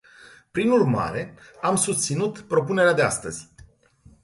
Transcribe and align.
Prin 0.51 0.69
urmare, 0.71 1.33
am 1.61 1.75
susținut 1.75 2.39
propunerea 2.39 2.93
de 2.93 3.01
astăzi. 3.01 3.53